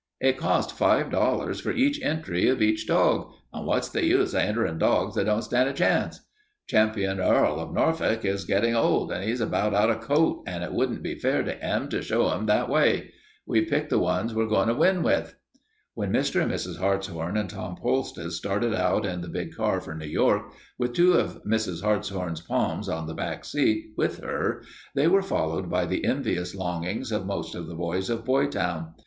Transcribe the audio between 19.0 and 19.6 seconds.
in the big